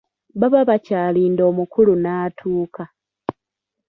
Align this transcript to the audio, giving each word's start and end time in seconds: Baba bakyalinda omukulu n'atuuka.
Baba 0.39 0.61
bakyalinda 0.69 1.41
omukulu 1.51 1.93
n'atuuka. 1.97 2.83